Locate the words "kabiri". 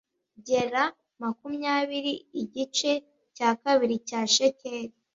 3.61-3.95